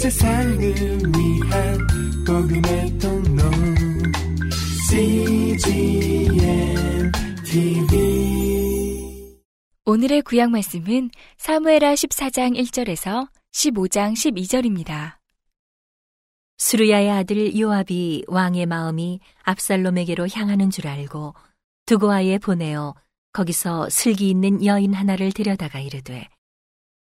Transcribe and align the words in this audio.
세상을 0.00 0.58
위한 0.58 1.78
복음의 2.26 2.98
통로 2.98 3.42
CGM 4.88 6.32
TV 7.44 9.36
오늘의 9.84 10.22
구약 10.22 10.52
말씀은 10.52 11.10
사무에라 11.36 11.92
14장 11.92 12.58
1절에서 12.58 13.28
15장 13.52 14.14
12절입니다. 14.14 15.18
수르야의 16.56 17.10
아들 17.10 17.60
요압이 17.60 18.24
왕의 18.26 18.64
마음이 18.64 19.20
압살롬에게로 19.42 20.28
향하는 20.32 20.70
줄 20.70 20.88
알고 20.88 21.34
두고아에 21.84 22.38
보내어 22.38 22.94
거기서 23.34 23.90
슬기 23.90 24.30
있는 24.30 24.64
여인 24.64 24.94
하나를 24.94 25.32
데려다가 25.32 25.78
이르되 25.78 26.26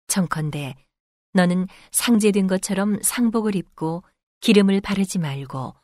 청컨대 0.07 0.73
너는 1.33 1.67
상제된 1.91 2.47
것처럼 2.47 2.99
상복을 3.01 3.55
입고 3.55 4.03
기름을 4.41 4.81
바르지 4.81 5.19
말고 5.19 5.75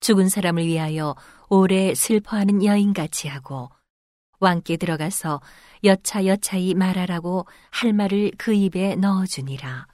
죽은 0.00 0.28
사람을 0.28 0.66
위하여 0.66 1.16
오래 1.48 1.94
슬퍼하는 1.94 2.64
여인같이 2.64 3.28
하고 3.28 3.70
왕께 4.40 4.76
들어가서 4.76 5.40
여차 5.84 6.26
여차히 6.26 6.74
말하라고 6.74 7.46
할 7.70 7.92
말을 7.92 8.32
그 8.36 8.52
입에 8.52 8.96
넣어주니라. 8.96 9.86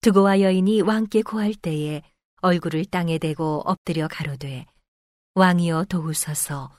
두고와 0.00 0.40
여인이 0.40 0.80
왕께 0.82 1.22
고할 1.22 1.54
때에 1.54 2.02
얼굴을 2.40 2.84
땅에 2.86 3.18
대고 3.18 3.62
엎드려 3.64 4.08
가로되 4.08 4.66
왕이여 5.34 5.86
도우소서 5.88 6.70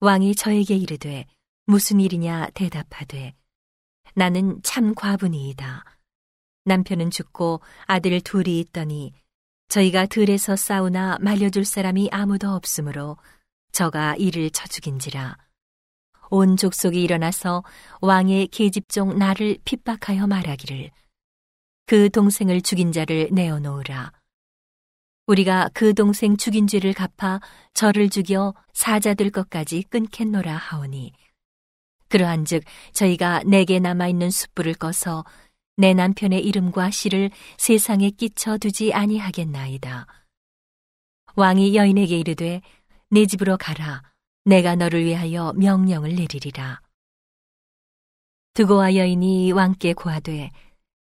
왕이 0.00 0.34
저에게 0.34 0.76
이르되 0.76 1.26
무슨 1.66 2.00
일이냐 2.00 2.50
대답하되 2.54 3.34
나는 4.14 4.60
참 4.62 4.94
과분이이다. 4.94 5.84
남편은 6.64 7.10
죽고 7.10 7.60
아들 7.86 8.20
둘이 8.20 8.60
있더니 8.60 9.12
저희가 9.68 10.06
들에서 10.06 10.56
싸우나 10.56 11.18
말려줄 11.20 11.64
사람이 11.64 12.08
아무도 12.12 12.50
없으므로 12.50 13.16
저가 13.72 14.16
이를 14.16 14.50
쳐 14.50 14.66
죽인지라. 14.66 15.36
온 16.30 16.56
족속이 16.56 17.02
일어나서 17.02 17.62
왕의 18.00 18.48
계집종 18.48 19.18
나를 19.18 19.58
핍박하여 19.64 20.26
말하기를 20.26 20.90
그 21.86 22.08
동생을 22.10 22.62
죽인 22.62 22.92
자를 22.92 23.28
내어놓으라. 23.32 24.12
우리가 25.26 25.70
그 25.74 25.94
동생 25.94 26.36
죽인 26.36 26.66
죄를 26.66 26.92
갚아 26.92 27.40
저를 27.72 28.10
죽여 28.10 28.54
사자들 28.72 29.30
것까지 29.30 29.82
끊겠노라 29.84 30.54
하오니 30.56 31.12
그러한즉 32.14 32.62
저희가 32.92 33.42
내게 33.44 33.80
남아 33.80 34.06
있는 34.06 34.30
숯불을 34.30 34.74
꺼서 34.74 35.24
내 35.76 35.94
남편의 35.94 36.44
이름과 36.46 36.92
씨를 36.92 37.32
세상에 37.58 38.10
끼쳐 38.10 38.56
두지 38.56 38.94
아니하겠나이다. 38.94 40.06
왕이 41.34 41.74
여인에게 41.74 42.16
이르되 42.16 42.60
내 43.10 43.26
집으로 43.26 43.56
가라. 43.56 44.04
내가 44.44 44.76
너를 44.76 45.04
위하여 45.04 45.52
명령을 45.56 46.14
내리리라. 46.14 46.80
두고와 48.52 48.94
여인이 48.94 49.50
왕께 49.50 49.92
고하되 49.92 50.52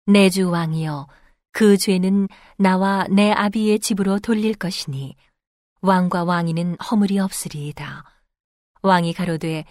내 0.05 0.29
주 0.29 0.49
왕이여 0.49 1.07
그 1.51 1.77
죄는 1.77 2.29
나와 2.57 3.05
내 3.09 3.29
아비의 3.33 3.79
집으로 3.79 4.19
돌릴 4.19 4.53
것이니 4.53 5.17
왕과 5.81 6.23
왕이는 6.23 6.77
허물이 6.77 7.19
없으리이다. 7.19 8.05
왕이 8.83 9.11
가로되 9.13 9.65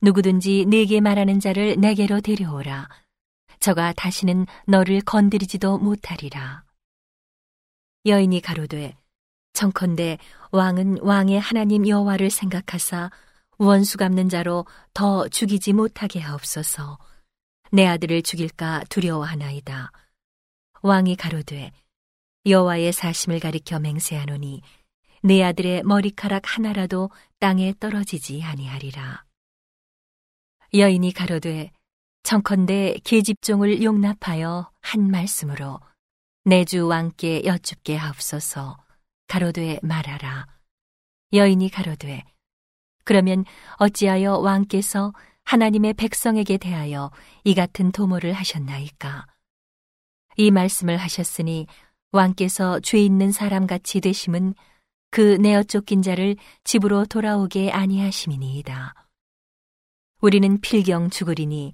누구든지 0.00 0.66
네게 0.68 1.00
말하는 1.00 1.40
자를 1.40 1.76
내게로 1.78 2.20
데려오라. 2.20 2.88
저가 3.60 3.92
다시는 3.94 4.46
너를 4.66 5.00
건드리지도 5.00 5.78
못하리라. 5.78 6.64
여인이 8.06 8.40
가로되 8.40 8.96
청컨대 9.52 10.18
왕은 10.52 10.98
왕의 11.00 11.40
하나님 11.40 11.88
여호와를 11.88 12.30
생각하사 12.30 13.10
원수 13.58 13.98
갚는 13.98 14.28
자로 14.28 14.66
더 14.94 15.26
죽이지 15.28 15.72
못하게 15.72 16.20
하옵소서. 16.20 16.98
내 17.72 17.86
아들을 17.86 18.22
죽일까 18.22 18.84
두려워하나이다. 18.88 19.90
왕이 20.82 21.16
가로되 21.16 21.72
여호와의 22.46 22.92
사심을 22.92 23.40
가리켜 23.40 23.80
맹세하노니 23.80 24.62
내 25.22 25.42
아들의 25.42 25.82
머리카락 25.82 26.42
하나라도 26.44 27.10
땅에 27.40 27.74
떨어지지 27.80 28.42
아니하리라. 28.44 29.27
여인이 30.74 31.12
가로되 31.12 31.70
청컨대 32.24 32.98
계집종을 33.02 33.82
용납하여 33.82 34.70
한 34.82 35.10
말씀으로 35.10 35.80
내주 36.44 36.86
왕께 36.86 37.42
여쭙게 37.46 37.96
하옵소서. 37.96 38.76
가로되 39.28 39.78
말하라. 39.82 40.46
여인이 41.32 41.70
가로되 41.70 42.22
그러면 43.04 43.46
어찌하여 43.78 44.38
왕께서 44.38 45.14
하나님의 45.44 45.94
백성에게 45.94 46.58
대하여 46.58 47.10
이 47.44 47.54
같은 47.54 47.90
도모를 47.90 48.34
하셨나이까? 48.34 49.26
이 50.36 50.50
말씀을 50.50 50.98
하셨으니 50.98 51.66
왕께서 52.12 52.78
죄 52.80 52.98
있는 52.98 53.32
사람 53.32 53.66
같이 53.66 54.02
되심은 54.02 54.54
그 55.10 55.36
내어 55.40 55.62
쫓긴 55.62 56.02
자를 56.02 56.36
집으로 56.64 57.06
돌아오게 57.06 57.70
아니하심이니이다. 57.70 59.07
우리는 60.20 60.60
필경 60.60 61.10
죽으리니 61.10 61.72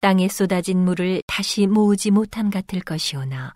땅에 0.00 0.28
쏟아진 0.28 0.78
물을 0.78 1.22
다시 1.26 1.66
모으지 1.66 2.10
못함 2.10 2.48
같을 2.50 2.80
것이오나 2.80 3.54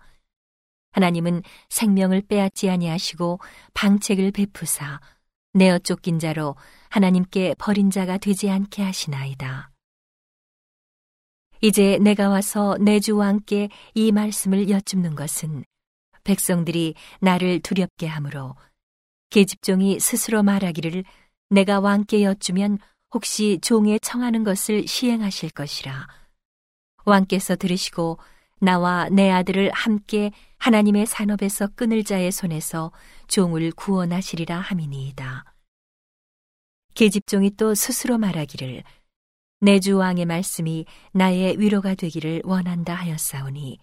하나님은 0.91 1.41
생명을 1.69 2.21
빼앗지 2.21 2.69
아니하시고 2.69 3.39
방책을 3.73 4.31
베푸사 4.31 4.99
내어 5.53 5.79
쫓긴 5.79 6.19
자로 6.19 6.55
하나님께 6.89 7.55
버린 7.57 7.89
자가 7.89 8.17
되지 8.19 8.49
않게 8.49 8.83
하시나이다. 8.83 9.71
이제 11.61 11.97
내가 11.97 12.29
와서 12.29 12.77
내 12.79 12.99
주 12.99 13.17
왕께 13.17 13.69
이 13.95 14.11
말씀을 14.11 14.69
여쭙는 14.69 15.15
것은 15.15 15.65
백성들이 16.23 16.93
나를 17.21 17.59
두렵게 17.61 18.05
하므로 18.05 18.55
계집종이 19.31 19.99
스스로 19.99 20.43
말하기를 20.43 21.03
내가 21.49 21.79
왕께 21.79 22.23
여쭈면 22.23 22.77
혹시 23.13 23.59
종에 23.61 23.99
청하는 23.99 24.43
것을 24.43 24.87
시행하실 24.87 25.51
것이라. 25.51 26.07
왕께서 27.05 27.55
들으시고 27.55 28.19
나와 28.59 29.07
내 29.09 29.29
아들을 29.31 29.71
함께 29.71 30.31
하나님의 30.57 31.05
산업에서 31.05 31.67
끊을 31.67 32.03
자의 32.03 32.31
손에서 32.31 32.91
종을 33.27 33.71
구원하시리라 33.71 34.59
함이니이다. 34.59 35.45
계집종이 36.95 37.51
또 37.51 37.75
스스로 37.75 38.17
말하기를 38.17 38.83
내 39.59 39.79
주 39.79 39.97
왕의 39.97 40.25
말씀이 40.25 40.85
나의 41.13 41.59
위로가 41.59 41.95
되기를 41.95 42.41
원한다 42.45 42.93
하였사오니 42.93 43.79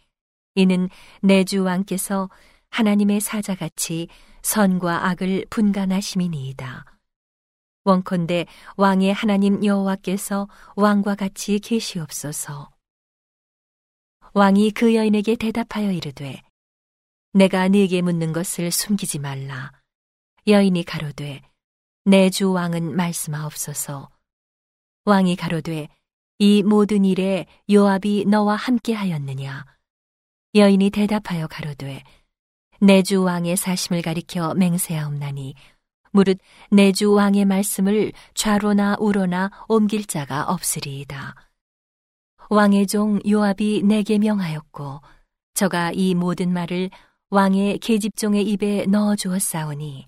이는 0.57 0.89
내 1.21 1.45
주 1.45 1.65
왕께서 1.65 2.29
하나님의 2.71 3.21
사자같이 3.21 4.09
선과 4.43 5.09
악을 5.09 5.47
분간하심이니이다. 5.51 6.85
원컨대 7.85 8.47
왕의 8.77 9.13
하나님 9.13 9.63
여호와께서 9.65 10.49
왕과 10.75 11.15
같이 11.15 11.59
계시옵소서. 11.59 12.71
왕이 14.33 14.71
그 14.73 14.95
여인에게 14.95 15.37
대답하여 15.37 15.93
이르되 15.93 16.43
내가 17.33 17.69
네게 17.69 18.01
묻는 18.03 18.33
것을 18.33 18.71
숨기지 18.71 19.19
말라. 19.19 19.73
여인이 20.47 20.83
가로되 20.85 21.43
내 22.07 22.31
주 22.31 22.53
왕은 22.53 22.97
말씀하옵소서. 22.97 24.11
왕이 25.05 25.37
가로되 25.37 25.89
이 26.39 26.63
모든 26.63 27.05
일에 27.05 27.47
요압이 27.71 28.25
너와 28.27 28.57
함께 28.57 28.95
하였느냐? 28.95 29.65
여인이 30.55 30.91
대답하여 30.91 31.47
가로되 31.49 32.03
내 32.81 33.03
주 33.03 33.23
왕의 33.23 33.57
사심을 33.57 34.03
가리켜 34.03 34.55
맹세하옵나니 34.55 35.55
무릇 36.15 36.39
내 36.71 36.93
주 36.93 37.13
왕의 37.13 37.45
말씀을 37.45 38.13
좌로나 38.35 38.97
우로나 39.01 39.51
옮길 39.67 40.05
자가 40.05 40.45
없으리이다. 40.45 41.35
왕의 42.51 42.87
종 42.87 43.19
요압이 43.29 43.83
내게 43.83 44.19
명하였고 44.19 45.01
저가 45.55 45.91
이 45.93 46.15
모든 46.15 46.53
말을 46.53 46.91
왕의 47.31 47.79
계집종의 47.79 48.45
입에 48.45 48.87
넣어 48.87 49.17
주었사오니 49.17 50.07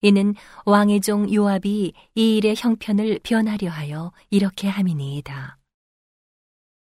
이는 0.00 0.34
왕의 0.64 1.02
종 1.02 1.30
요압이 1.32 1.92
이 2.14 2.36
일의 2.36 2.54
형편을 2.56 3.20
변하려 3.22 3.70
하여 3.70 4.12
이렇게 4.30 4.66
함이니이다. 4.68 5.58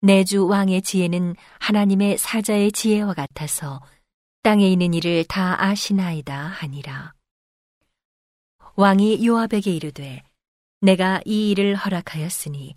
내 0.01 0.25
주 0.25 0.47
왕의 0.47 0.81
지혜는 0.83 1.37
하나님의 1.61 2.17
사자의 2.17 2.73
지혜와 2.73 3.13
같아서 3.13 3.83
땅에 4.43 4.69
있는 4.71 4.95
일을 4.95 5.25
다 5.25 5.63
아시나이다 5.63 6.35
하니라. 6.35 7.16
왕이 8.79 9.27
요압에게 9.27 9.75
이르되 9.75 10.23
내가 10.83 11.21
이 11.25 11.51
일을 11.51 11.77
허락하였으니 11.77 12.77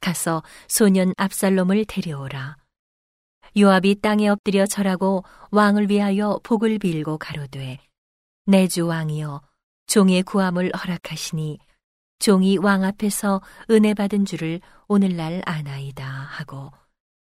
가서 0.00 0.42
소년 0.68 1.14
압살롬을 1.16 1.84
데려오라. 1.84 2.56
요압이 3.56 4.00
땅에 4.00 4.28
엎드려 4.28 4.66
절하고 4.66 5.24
왕을 5.52 5.88
위하여 5.88 6.40
복을 6.42 6.78
빌고 6.78 7.18
가로되 7.18 7.78
내 8.46 8.66
주 8.66 8.86
왕이여 8.86 9.40
종의 9.86 10.24
구함을 10.24 10.72
허락하시니 10.74 11.58
종이 12.18 12.58
왕 12.58 12.82
앞에서 12.82 13.40
은혜 13.70 13.94
받은 13.94 14.24
줄을 14.24 14.60
오늘날 14.88 15.42
아나이다 15.46 16.04
하고 16.04 16.72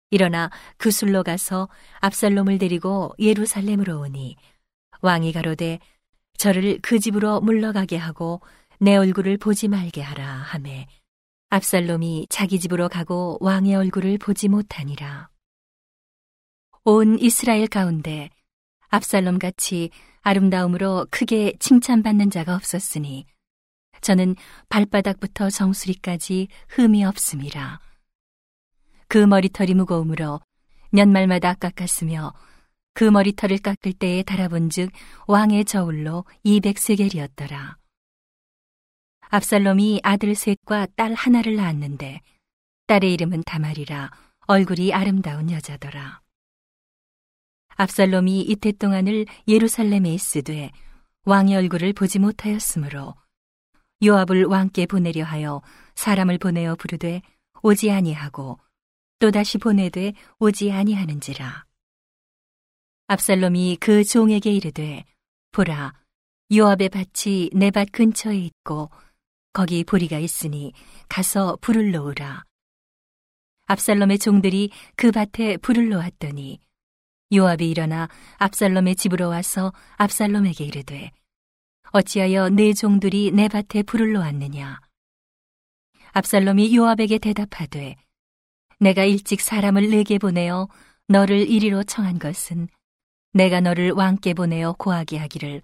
일어나 0.09 0.49
그 0.77 0.91
술로 0.91 1.23
가서 1.23 1.69
압살롬을 2.01 2.57
데리고 2.57 3.13
예루살렘으로 3.19 4.01
오니 4.01 4.35
왕이 5.01 5.31
가로되 5.31 5.79
저를 6.41 6.79
그 6.81 6.97
집으로 6.97 7.39
물러가게 7.39 7.97
하고 7.97 8.41
내 8.79 8.95
얼굴을 8.95 9.37
보지 9.37 9.67
말게 9.67 10.01
하라 10.01 10.25
하매 10.25 10.87
압살롬이 11.49 12.25
자기 12.31 12.59
집으로 12.59 12.89
가고 12.89 13.37
왕의 13.41 13.75
얼굴을 13.75 14.17
보지 14.17 14.47
못하니라. 14.47 15.29
온 16.83 17.19
이스라엘 17.19 17.67
가운데 17.67 18.31
압살롬 18.87 19.37
같이 19.37 19.91
아름다움으로 20.21 21.05
크게 21.11 21.57
칭찬받는 21.59 22.31
자가 22.31 22.55
없었으니 22.55 23.27
저는 24.01 24.35
발바닥부터 24.69 25.51
정수리까지 25.51 26.47
흠이 26.69 27.05
없음이라. 27.05 27.79
그 29.07 29.19
머리털이 29.19 29.75
무거우므로 29.75 30.39
년말마다 30.91 31.53
깎았으며 31.53 32.33
그 32.93 33.03
머리털을 33.03 33.59
깎을 33.59 33.93
때에 33.93 34.23
달아본즉 34.23 34.91
왕의 35.27 35.65
저울로 35.65 36.25
200세겔이었더라. 36.45 37.75
압살롬이 39.29 40.01
아들 40.03 40.35
셋과 40.35 40.87
딸 40.95 41.13
하나를 41.13 41.55
낳았는데 41.55 42.21
딸의 42.87 43.13
이름은 43.13 43.43
다말이라 43.45 44.11
얼굴이 44.47 44.93
아름다운 44.93 45.49
여자더라. 45.49 46.21
압살롬이 47.77 48.41
이태 48.41 48.73
동안을 48.73 49.25
예루살렘에 49.47 50.13
있으되 50.13 50.71
왕의 51.23 51.55
얼굴을 51.55 51.93
보지 51.93 52.19
못하였으므로 52.19 53.15
요압을 54.03 54.45
왕께 54.45 54.85
보내려 54.85 55.23
하여 55.23 55.61
사람을 55.95 56.37
보내어 56.37 56.75
부르되 56.75 57.21
오지 57.61 57.91
아니하고 57.91 58.59
또다시 59.19 59.59
보내되 59.59 60.13
오지 60.39 60.71
아니하는지라. 60.71 61.70
압살롬이 63.07 63.77
그 63.79 64.03
종에게 64.03 64.51
이르되 64.51 65.03
보라 65.51 65.93
요압의 66.53 66.89
밭이 66.89 67.49
내 67.53 67.71
밭 67.71 67.91
근처에 67.91 68.37
있고 68.37 68.89
거기 69.53 69.83
보리가 69.83 70.17
있으니 70.17 70.71
가서 71.09 71.57
불을 71.61 71.91
놓으라. 71.91 72.43
압살롬의 73.67 74.19
종들이 74.19 74.69
그 74.95 75.11
밭에 75.11 75.57
불을 75.57 75.89
놓았더니 75.89 76.59
요압이 77.33 77.69
일어나 77.69 78.09
압살롬의 78.37 78.95
집으로 78.95 79.29
와서 79.29 79.73
압살롬에게 79.97 80.65
이르되 80.65 81.11
어찌하여 81.91 82.49
내 82.49 82.73
종들이 82.73 83.31
내 83.31 83.47
밭에 83.47 83.83
불을 83.83 84.11
놓았느냐 84.13 84.79
압살롬이 86.13 86.75
요압에게 86.75 87.19
대답하되 87.19 87.95
내가 88.79 89.05
일찍 89.05 89.39
사람을 89.39 89.89
내게 89.89 90.17
보내어 90.17 90.67
너를 91.07 91.49
이리로 91.49 91.83
청한 91.83 92.19
것은 92.19 92.67
내가 93.33 93.61
너를 93.61 93.91
왕께 93.91 94.33
보내어 94.33 94.73
고하게 94.73 95.17
하기를. 95.17 95.61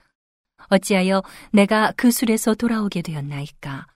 어찌하여 0.69 1.23
내가 1.51 1.93
그 1.95 2.11
술에서 2.11 2.55
돌아오게 2.55 3.01
되었나이까? 3.01 3.87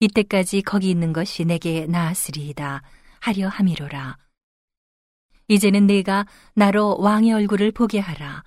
이때까지 0.00 0.62
거기 0.62 0.90
있는 0.90 1.12
것이 1.12 1.44
내게 1.44 1.86
나았으리이다 1.86 2.82
하려 3.20 3.48
함이로라. 3.48 4.16
이제는 5.48 5.86
내가 5.86 6.26
나로 6.54 6.96
왕의 7.00 7.32
얼굴을 7.32 7.72
보게 7.72 7.98
하라. 7.98 8.44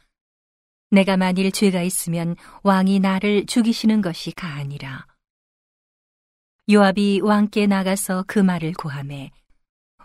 내가 0.89 1.17
만일 1.17 1.51
죄가 1.51 1.81
있으면 1.81 2.35
왕이 2.63 2.99
나를 2.99 3.45
죽이시는 3.45 4.01
것이 4.01 4.31
가하니라. 4.31 5.05
요압이 6.71 7.19
왕께 7.21 7.67
나가서 7.67 8.23
그 8.25 8.39
말을 8.39 8.73
고함해 8.73 9.31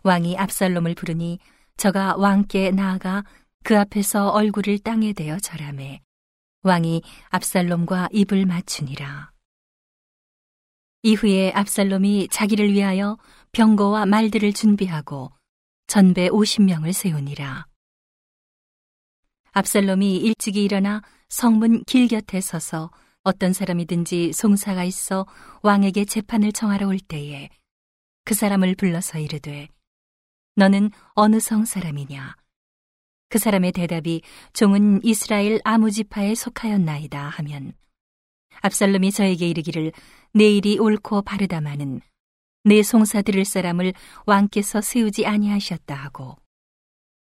왕이 0.02 0.36
압살롬을 0.36 0.94
부르니 0.96 1.38
저가 1.76 2.16
왕께 2.16 2.72
나아가 2.72 3.24
그 3.64 3.78
앞에서 3.78 4.30
얼굴을 4.30 4.78
땅에 4.78 5.12
대어 5.12 5.38
절함해 5.38 6.00
왕이 6.62 7.02
압살롬과 7.28 8.08
입을 8.12 8.46
맞추니라. 8.46 9.32
이후에 11.02 11.52
압살롬이 11.52 12.28
자기를 12.30 12.72
위하여 12.72 13.16
병거와 13.52 14.06
말들을 14.06 14.52
준비하고 14.52 15.30
전배 15.86 16.28
50명을 16.28 16.92
세우니라. 16.92 17.66
압살롬이 19.52 20.16
일찍이 20.16 20.64
일어나 20.64 21.02
성문 21.28 21.84
길 21.84 22.08
곁에 22.08 22.40
서서 22.40 22.90
어떤 23.22 23.52
사람이든지 23.52 24.32
송사가 24.32 24.84
있어 24.84 25.26
왕에게 25.62 26.04
재판을 26.04 26.52
청하러 26.52 26.88
올 26.88 26.98
때에 26.98 27.48
그 28.24 28.34
사람을 28.34 28.74
불러서 28.74 29.18
이르되 29.18 29.68
너는 30.56 30.90
어느 31.14 31.38
성 31.40 31.64
사람이냐? 31.64 32.36
그 33.28 33.38
사람의 33.38 33.72
대답이 33.72 34.22
종은 34.52 35.00
이스라엘 35.04 35.60
아무 35.64 35.90
지파에 35.90 36.34
속하였나이다 36.34 37.28
하면 37.28 37.72
압살롬이 38.62 39.12
저에게 39.12 39.48
이르기를 39.48 39.92
내일이 40.32 40.78
옳고 40.78 41.22
바르다마는 41.22 42.00
내 42.64 42.82
송사 42.82 43.22
들을 43.22 43.44
사람을 43.44 43.92
왕께서 44.26 44.80
세우지 44.80 45.26
아니하셨다 45.26 45.94
하고 45.94 46.36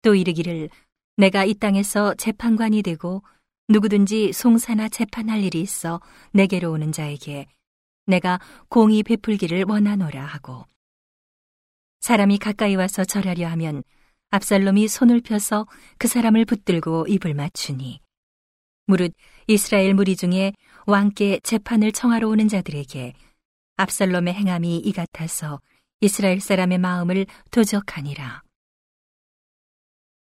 또 0.03 0.15
이르기를 0.15 0.69
내가 1.17 1.45
이 1.45 1.55
땅에서 1.55 2.15
재판관이 2.15 2.83
되고 2.83 3.23
누구든지 3.69 4.33
송사나 4.33 4.89
재판할 4.89 5.43
일이 5.43 5.61
있어 5.61 6.01
내게로 6.33 6.71
오는 6.73 6.93
자에게 6.93 7.47
내가 8.07 8.39
공의 8.69 9.03
베풀기를 9.03 9.65
원하노라 9.67 10.23
하고 10.23 10.67
사람이 12.01 12.39
가까이 12.39 12.75
와서 12.75 13.05
절하려 13.05 13.49
하면 13.49 13.83
압살롬이 14.35 14.89
손을 14.89 15.21
펴서 15.21 15.65
그 15.97 16.09
사람을 16.09 16.45
붙들고 16.45 17.07
입을 17.07 17.35
맞추니 17.35 18.01
무릇 18.87 19.15
이스라엘 19.47 19.95
무리 19.95 20.17
중에 20.17 20.53
왕께 20.87 21.39
재판을 21.45 21.93
청하러 21.93 22.29
오는 22.29 22.49
자들에게 22.49 23.13
압살롬의 23.77 24.35
행함이 24.35 24.79
이 24.79 24.93
같아서 24.93 25.61
이스라엘 26.01 26.41
사람의 26.41 26.79
마음을 26.79 27.27
도적하니라. 27.53 28.43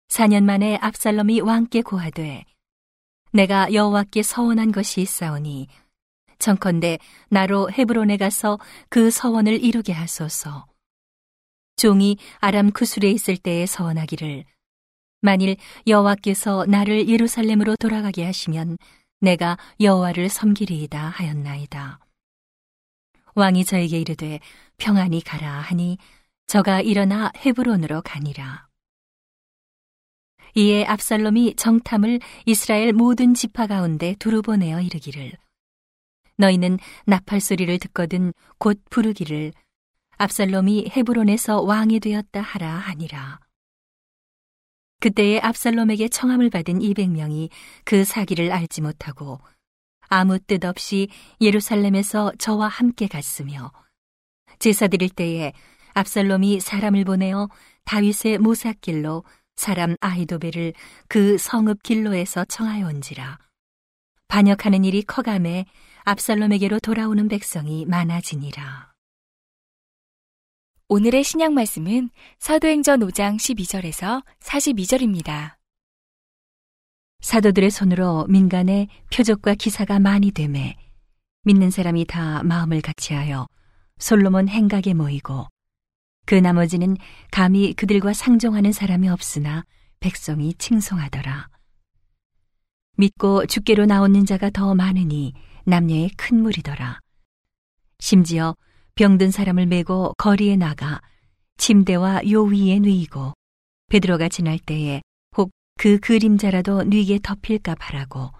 4년 0.08 0.44
만에 0.46 0.78
압살롬이 0.78 1.42
왕께 1.42 1.82
고하되 1.82 2.46
내가 3.34 3.74
여호와께 3.74 4.24
서원한 4.24 4.72
것이 4.72 5.02
있사오니 5.02 5.68
청컨대 6.40 7.00
나로 7.28 7.70
헤브론에 7.70 8.16
가서 8.16 8.60
그 8.88 9.12
서원을 9.12 9.62
이루게 9.62 9.92
하소서. 9.92 10.70
종이 11.80 12.18
아람 12.40 12.72
쿠술에 12.72 13.10
있을 13.10 13.38
때에 13.38 13.66
서원하기를 13.66 14.44
만일 15.22 15.56
여호와께서 15.88 16.66
나를 16.66 17.08
예루살렘으로 17.08 17.78
돌아가게 17.78 18.26
하시면 18.26 18.78
내가 19.22 19.58
여호와를 19.80 20.28
섬기리이다 20.28 21.00
하였나이다. 21.00 22.00
왕이 23.36 23.64
저에게 23.64 23.98
이르되 24.02 24.42
평안히 24.78 25.22
가라 25.22 25.50
하니 25.50 25.98
저가 26.48 26.82
일어나 26.82 27.32
헤브론으로 27.38 28.02
가니라. 28.02 28.68
이에 30.56 30.84
압살롬이 30.84 31.56
정탐을 31.56 32.20
이스라엘 32.46 32.92
모든 32.92 33.34
지파 33.34 33.68
가운데 33.68 34.16
두루 34.20 34.42
보내어 34.42 34.82
이르기를 34.82 35.32
너희는 36.36 36.78
나팔 37.06 37.40
소리를 37.40 37.78
듣거든 37.80 38.34
곧 38.58 38.82
부르기를 38.90 39.54
압살롬이 40.22 40.92
헤브론에서 40.96 41.62
왕이 41.62 42.02
되었다 42.02 42.42
하라 42.42 42.70
하니라. 42.70 43.40
그때에 45.00 45.40
압살롬에게 45.40 46.10
청함을 46.10 46.50
받은 46.50 46.80
200명이 46.80 47.50
그 47.86 48.04
사기를 48.04 48.52
알지 48.52 48.82
못하고 48.82 49.40
아무 50.10 50.38
뜻 50.40 50.66
없이 50.66 51.08
예루살렘에서 51.40 52.34
저와 52.38 52.68
함께 52.68 53.08
갔으며 53.08 53.72
제사 54.60 54.90
드릴 54.90 55.10
때에 55.10 55.54
압살롬이 55.94 56.60
사람을 56.60 57.06
보내어 57.06 57.48
다윗의 57.86 58.40
모삭길로 58.40 59.24
사람 59.56 59.96
아이도벨을 60.02 60.74
그 61.08 61.38
성읍 61.38 61.82
길로에서 61.82 62.44
청하여 62.44 62.88
온지라 62.88 63.40
반역하는 64.28 64.84
일이 64.84 65.02
커감해 65.02 65.66
압살롬에게로 66.04 66.80
돌아오는 66.80 67.28
백성이 67.30 67.86
많아지니라. 67.86 68.89
오늘의 70.92 71.24
신약 71.24 71.54
말씀은 71.54 72.10
사도행전 72.40 73.02
5장 73.02 73.38
12절에서 73.38 74.24
42절입니다. 74.40 75.54
사도들의 77.22 77.70
손으로 77.70 78.26
민간에 78.28 78.88
표적과 79.14 79.54
기사가 79.54 80.00
많이 80.00 80.32
되매 80.32 80.76
믿는 81.44 81.70
사람이 81.70 82.06
다 82.06 82.42
마음을 82.42 82.82
같이하여 82.82 83.48
솔로몬 84.00 84.48
행각에 84.48 84.96
모이고 84.96 85.46
그 86.26 86.34
나머지는 86.34 86.98
감히 87.30 87.76
그들과 87.76 88.14
상종하는 88.14 88.72
사람이 88.72 89.10
없으나 89.10 89.66
백성이 90.00 90.56
칭송하더라. 90.56 91.50
믿고 92.98 93.46
주께로 93.46 93.86
나오는 93.86 94.26
자가 94.26 94.50
더 94.50 94.74
많으니 94.74 95.36
남녀의 95.66 96.10
큰 96.18 96.42
무리더라. 96.42 97.00
심지어 98.00 98.56
병든 99.00 99.32
사람을 99.32 99.66
메고 99.66 100.14
거리에 100.18 100.58
나가 100.58 101.00
침대와 101.56 102.24
요 102.32 102.44
위에 102.44 102.80
누이고 102.80 103.32
베드로가 103.90 104.28
지날 104.28 104.60
때에 104.60 105.02
혹 105.38 105.52
그 105.80 106.00
그림자라도 106.00 106.84
누이게 106.84 107.20
덮일까 107.24 107.76
바라고 107.76 108.34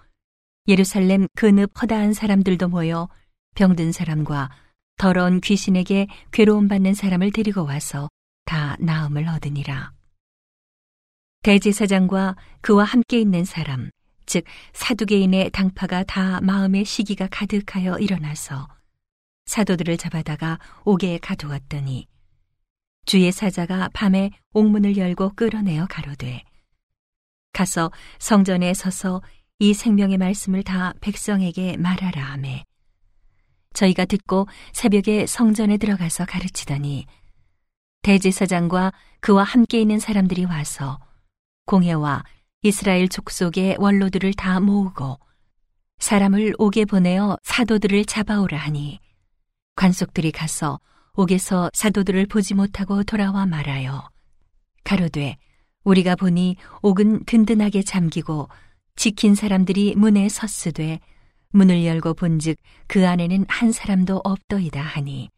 예루살렘 0.68 1.28
그늪 1.34 1.70
허다한 1.80 2.12
사람들도 2.12 2.68
모여 2.68 3.08
병든 3.54 3.92
사람과 3.92 4.50
더러운 4.98 5.40
귀신에게 5.40 6.08
괴로움 6.30 6.68
받는 6.68 6.92
사람을 6.92 7.32
데리고 7.32 7.64
와서 7.64 8.10
다 8.44 8.76
나음을 8.80 9.26
얻으니라. 9.28 9.92
대제사장과 11.42 12.36
그와 12.60 12.84
함께 12.84 13.18
있는 13.18 13.46
사람, 13.46 13.88
즉 14.26 14.44
사두개인의 14.74 15.52
당파가 15.52 16.02
다 16.02 16.42
마음의 16.42 16.84
시기가 16.84 17.28
가득하여 17.30 17.96
일어나서 17.98 18.68
사도들을 19.50 19.96
잡아다가 19.96 20.60
옥에 20.84 21.18
가두었더니 21.18 22.06
주의 23.04 23.32
사자가 23.32 23.90
밤에 23.92 24.30
옥문을 24.52 24.96
열고 24.96 25.30
끌어내어 25.34 25.86
가로되 25.86 26.44
가서 27.52 27.90
성전에 28.20 28.72
서서 28.74 29.22
이 29.58 29.74
생명의 29.74 30.18
말씀을 30.18 30.62
다 30.62 30.94
백성에게 31.00 31.76
말하라 31.78 32.22
하매 32.22 32.64
저희가 33.74 34.04
듣고 34.04 34.46
새벽에 34.72 35.26
성전에 35.26 35.78
들어가서 35.78 36.26
가르치더니 36.26 37.06
대제사장과 38.02 38.92
그와 39.18 39.42
함께 39.42 39.80
있는 39.80 39.98
사람들이 39.98 40.44
와서 40.44 41.00
공회와 41.66 42.22
이스라엘 42.62 43.08
족속의 43.08 43.76
원로들을 43.80 44.32
다 44.34 44.60
모으고 44.60 45.18
사람을 45.98 46.54
옥에 46.58 46.84
보내어 46.84 47.36
사도들을 47.42 48.04
잡아오라 48.04 48.56
하니 48.56 49.00
관속들이 49.80 50.30
가서 50.30 50.78
옥에서 51.14 51.70
사도들을 51.72 52.26
보지 52.26 52.52
못하고 52.52 53.02
돌아와 53.02 53.46
말하여 53.46 54.10
가로되 54.84 55.38
우리가 55.84 56.16
보니 56.16 56.56
옥은 56.82 57.24
든든하게 57.24 57.82
잠기고 57.82 58.50
지킨 58.94 59.34
사람들이 59.34 59.94
문에 59.96 60.28
섰으되 60.28 61.00
문을 61.52 61.86
열고 61.86 62.12
본즉 62.12 62.58
그 62.88 63.08
안에는 63.08 63.46
한 63.48 63.72
사람도 63.72 64.20
없더이다 64.22 64.82
하니. 64.82 65.30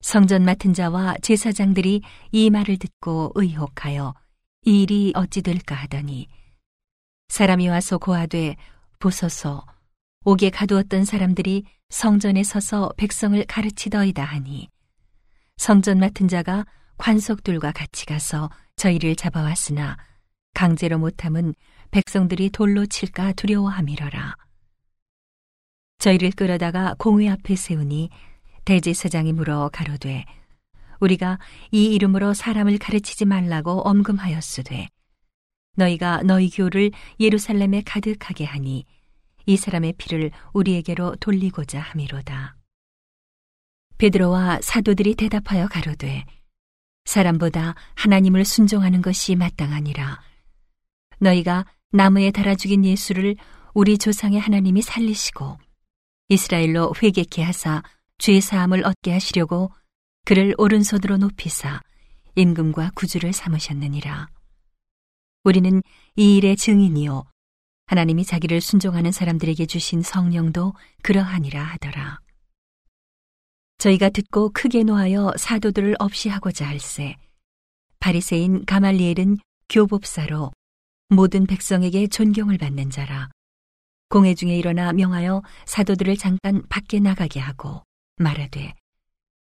성전 0.00 0.44
맡은 0.44 0.74
자와 0.74 1.14
제사장들이 1.22 2.02
이 2.32 2.50
말을 2.50 2.76
듣고 2.78 3.30
의혹하여 3.36 4.14
이 4.66 4.82
일이 4.82 5.12
어찌 5.14 5.42
될까 5.42 5.76
하더니 5.76 6.26
사람이 7.28 7.68
와서 7.68 7.98
고하되 7.98 8.56
보소서 8.98 9.64
옥에 10.24 10.50
가두었던 10.50 11.04
사람들이 11.04 11.64
성전에 11.90 12.42
서서 12.42 12.92
백성을 12.96 13.42
가르치더이다 13.46 14.22
하니 14.24 14.68
성전 15.56 15.98
맡은 15.98 16.28
자가 16.28 16.66
관속들과 16.98 17.72
같이 17.72 18.04
가서 18.04 18.50
저희를 18.76 19.16
잡아왔으나 19.16 19.96
강제로 20.54 20.98
못함은 20.98 21.54
백성들이 21.90 22.50
돌로 22.50 22.86
칠까 22.86 23.32
두려워함이러라. 23.32 24.34
저희를 25.98 26.32
끌어다가 26.32 26.94
공회 26.98 27.28
앞에 27.28 27.56
세우니 27.56 28.10
대제사장이 28.64 29.32
물어 29.32 29.70
가로되 29.72 30.24
우리가 31.00 31.38
이 31.70 31.86
이름으로 31.94 32.34
사람을 32.34 32.78
가르치지 32.78 33.24
말라고 33.24 33.82
엄금하였으되 33.88 34.88
너희가 35.76 36.22
너희 36.24 36.50
교를 36.50 36.90
예루살렘에 37.20 37.82
가득하게 37.86 38.44
하니 38.44 38.84
이 39.48 39.56
사람의 39.56 39.94
피를 39.94 40.30
우리에게로 40.52 41.16
돌리고자 41.16 41.80
함이로다. 41.80 42.54
베드로와 43.96 44.60
사도들이 44.60 45.14
대답하여 45.14 45.68
가로되 45.68 46.26
사람보다 47.06 47.74
하나님을 47.94 48.44
순종하는 48.44 49.00
것이 49.00 49.36
마땅하니라. 49.36 50.20
너희가 51.20 51.64
나무에 51.92 52.30
달아 52.30 52.56
죽인 52.56 52.84
예수를 52.84 53.36
우리 53.72 53.96
조상의 53.96 54.38
하나님이 54.38 54.82
살리시고 54.82 55.56
이스라엘로 56.28 56.92
회개케 57.02 57.42
하사 57.42 57.82
죄 58.18 58.42
사함을 58.42 58.84
얻게 58.84 59.12
하시려고 59.12 59.72
그를 60.26 60.54
오른손으로 60.58 61.16
높이사 61.16 61.80
임금과 62.34 62.90
구주를 62.94 63.32
삼으셨느니라. 63.32 64.28
우리는 65.44 65.82
이 66.16 66.36
일의 66.36 66.54
증인이요 66.54 67.24
하나님이 67.88 68.24
자기를 68.24 68.60
순종하는 68.60 69.12
사람들에게 69.12 69.64
주신 69.64 70.02
성령도 70.02 70.74
그러하니라 71.02 71.62
하더라. 71.62 72.20
저희가 73.78 74.10
듣고 74.10 74.50
크게 74.52 74.82
노하여 74.82 75.32
사도들을 75.38 75.96
없이 75.98 76.28
하고자 76.28 76.66
할세 76.66 77.16
바리새인 78.00 78.66
가말리엘은 78.66 79.38
교법사로 79.70 80.52
모든 81.08 81.46
백성에게 81.46 82.08
존경을 82.08 82.58
받는 82.58 82.90
자라 82.90 83.30
공회 84.10 84.34
중에 84.34 84.58
일어나 84.58 84.92
명하여 84.92 85.42
사도들을 85.64 86.16
잠깐 86.16 86.66
밖에 86.68 87.00
나가게 87.00 87.40
하고 87.40 87.82
말하되 88.16 88.74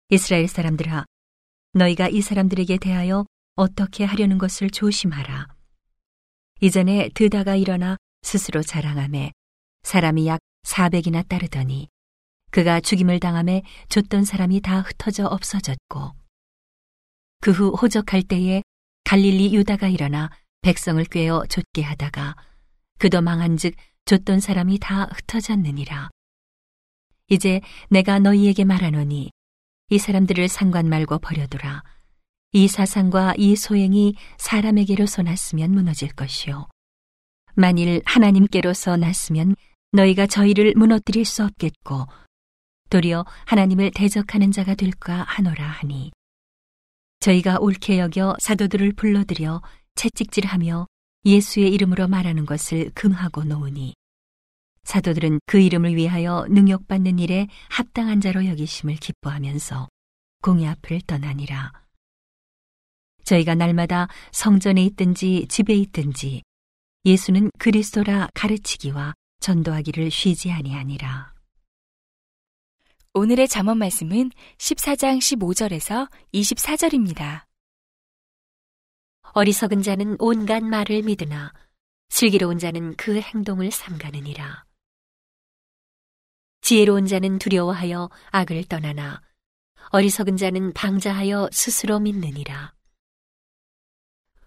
이스라엘 0.08 0.48
사람들아 0.48 1.04
너희가 1.74 2.08
이 2.08 2.20
사람들에게 2.20 2.78
대하여 2.78 3.26
어떻게 3.54 4.04
하려는 4.04 4.38
것을 4.38 4.70
조심하라 4.70 5.48
이전에 6.60 7.10
드다가 7.14 7.56
일어나 7.56 7.96
스스로 8.24 8.62
자랑함에 8.62 9.32
사람이 9.84 10.26
약 10.26 10.40
400이나 10.66 11.28
따르더니 11.28 11.88
그가 12.50 12.80
죽임을 12.80 13.20
당함에 13.20 13.62
줬던 13.88 14.24
사람이 14.24 14.60
다 14.62 14.80
흩어져 14.80 15.26
없어졌고 15.26 16.12
그 17.40 17.50
후 17.52 17.70
호적할 17.74 18.22
때에 18.22 18.62
갈릴리 19.04 19.54
유다가 19.54 19.88
일어나 19.88 20.30
백성을 20.62 21.04
꿰어 21.04 21.44
쫓게 21.46 21.82
하다가 21.82 22.36
그도 22.98 23.20
망한즉 23.20 23.74
줬던 24.06 24.40
사람이 24.40 24.78
다 24.78 25.04
흩어졌느니라. 25.12 26.08
이제 27.28 27.60
내가 27.90 28.18
너희에게 28.18 28.64
말하노니 28.64 29.30
이 29.90 29.98
사람들을 29.98 30.48
상관 30.48 30.88
말고 30.88 31.18
버려두라. 31.18 31.82
이 32.52 32.68
사상과 32.68 33.34
이 33.36 33.56
소행이 33.56 34.14
사람에게로서 34.38 35.22
났으면 35.22 35.72
무너질 35.72 36.08
것이요. 36.14 36.66
만일 37.54 38.02
하나님께로서 38.04 38.96
났으면 38.96 39.56
너희가 39.92 40.26
저희를 40.26 40.74
무너뜨릴 40.76 41.24
수 41.24 41.44
없겠고 41.44 42.06
도리어 42.90 43.24
하나님을 43.46 43.92
대적하는 43.92 44.52
자가 44.52 44.74
될까 44.74 45.24
하노라 45.28 45.64
하니 45.64 46.10
저희가 47.20 47.58
옳게 47.58 47.98
여겨 47.98 48.36
사도들을 48.38 48.92
불러들여 48.92 49.62
채찍질하며 49.94 50.86
예수의 51.24 51.72
이름으로 51.72 52.08
말하는 52.08 52.44
것을 52.44 52.90
금하고 52.94 53.44
놓으니 53.44 53.94
사도들은 54.84 55.40
그 55.46 55.58
이름을 55.58 55.96
위하여 55.96 56.46
능욕받는 56.50 57.18
일에 57.18 57.48
합당한 57.70 58.20
자로 58.20 58.46
여기심을 58.46 58.96
기뻐하면서 58.96 59.88
공의 60.42 60.68
앞을 60.68 61.00
떠나니라. 61.06 61.72
저희가 63.24 63.54
날마다 63.54 64.08
성전에 64.30 64.84
있든지 64.84 65.46
집에 65.48 65.74
있든지 65.74 66.42
예수는 67.06 67.50
그리스도라 67.58 68.28
가르치기와 68.32 69.12
전도하기를 69.40 70.10
쉬지 70.10 70.50
아니하니라. 70.50 71.34
오늘의 73.12 73.46
잠언 73.46 73.76
말씀은 73.76 74.30
14장 74.56 75.18
15절에서 75.18 76.10
24절입니다. 76.32 77.44
어리석은 79.34 79.82
자는 79.82 80.16
온갖 80.18 80.62
말을 80.62 81.02
믿으나 81.02 81.52
슬기로운 82.08 82.58
자는 82.58 82.96
그 82.96 83.20
행동을 83.20 83.70
삼가느니라. 83.70 84.64
지혜로운 86.62 87.06
자는 87.06 87.38
두려워하여 87.38 88.08
악을 88.30 88.64
떠나나 88.64 89.20
어리석은 89.90 90.38
자는 90.38 90.72
방자하여 90.72 91.50
스스로 91.52 92.00
믿느니라. 92.00 92.73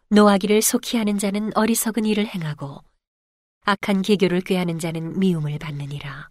노하기를 0.10 0.62
속히 0.62 0.96
하는 0.96 1.18
자는 1.18 1.52
어리석은 1.54 2.06
일을 2.06 2.26
행하고 2.28 2.82
악한 3.66 4.04
계교를 4.04 4.40
꾀하는 4.40 4.80
자는 4.80 5.20
미움을 5.20 5.60
받느니라. 5.60 6.30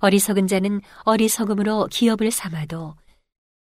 어리석은 0.00 0.48
자는 0.48 0.80
어리석음으로 1.04 1.86
기업을 1.86 2.32
삼아도 2.32 2.96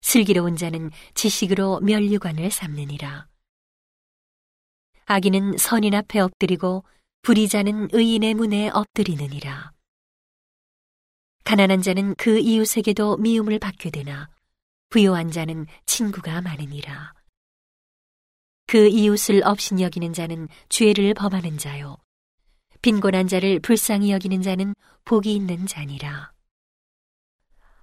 슬기로운 0.01 0.55
자는 0.55 0.89
지식으로 1.13 1.81
멸류관을 1.81 2.49
삼느니라. 2.49 3.27
악인은 5.05 5.57
선인 5.57 5.93
앞에 5.93 6.19
엎드리고 6.19 6.83
불의자는 7.21 7.89
의인의 7.91 8.33
문에 8.33 8.69
엎드리느니라. 8.69 9.73
가난한 11.43 11.83
자는 11.83 12.15
그 12.15 12.39
이웃에게도 12.39 13.17
미움을 13.17 13.59
받게 13.59 13.91
되나 13.91 14.27
부요한 14.89 15.29
자는 15.29 15.67
친구가 15.85 16.41
많으니라. 16.41 17.18
그 18.69 18.87
이웃을 18.87 19.41
업신 19.45 19.81
여기는 19.81 20.13
자는 20.13 20.47
죄를 20.69 21.15
범하는 21.15 21.57
자요. 21.57 21.97
빈곤한 22.83 23.27
자를 23.27 23.59
불쌍히 23.59 24.11
여기는 24.11 24.43
자는 24.43 24.75
복이 25.05 25.33
있는 25.33 25.65
자니라. 25.65 26.31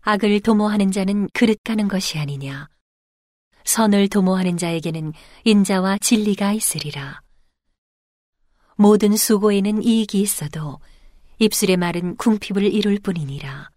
악을 0.02 0.38
도모하는 0.42 0.92
자는 0.92 1.28
그릇 1.32 1.58
가는 1.64 1.88
것이 1.88 2.20
아니냐. 2.20 2.68
선을 3.64 4.06
도모하는 4.06 4.58
자에게는 4.58 5.12
인자와 5.42 5.98
진리가 5.98 6.52
있으리라. 6.52 7.20
모든 8.76 9.16
수고에는 9.16 9.82
이익이 9.82 10.20
있어도 10.20 10.78
입술의 11.40 11.78
말은 11.78 12.14
궁핍을 12.14 12.62
이룰 12.62 13.00
뿐이니라. 13.00 13.70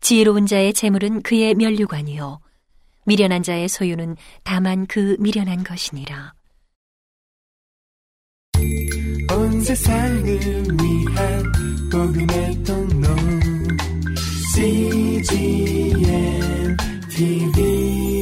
지혜로운 0.00 0.46
자의 0.46 0.72
재물은 0.72 1.20
그의 1.20 1.54
면류관이요. 1.54 2.40
미련한 3.04 3.42
자의 3.42 3.68
소유는 3.68 4.16
다만 4.44 4.86
그 4.86 5.16
미련한 5.18 5.64
것이니라. 5.64 6.34
온 9.32 9.60
세상을 9.62 10.24
위한 10.24 11.52
복음의 11.90 12.62
통로 12.64 13.08
CGM 14.54 16.06
TV 17.10 18.21